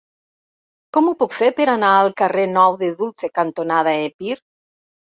[0.97, 4.43] Com ho puc fer per anar al carrer Nou de Dulce cantonada Epir?